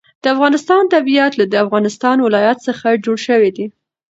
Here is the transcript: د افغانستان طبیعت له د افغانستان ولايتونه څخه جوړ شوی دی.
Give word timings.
د 0.23 0.25
افغانستان 0.35 0.83
طبیعت 0.95 1.31
له 1.39 1.45
د 1.51 1.53
افغانستان 1.65 2.17
ولايتونه 2.21 2.63
څخه 2.67 2.87
جوړ 3.03 3.17
شوی 3.27 3.49
دی. 3.57 3.65